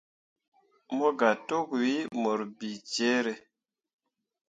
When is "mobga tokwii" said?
0.97-1.99